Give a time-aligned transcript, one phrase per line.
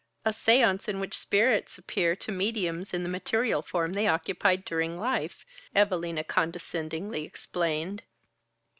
[0.25, 4.99] "A séance in which spirits appear to mediums in the material form they occupied during
[4.99, 8.01] life," Evalina condescendingly explained.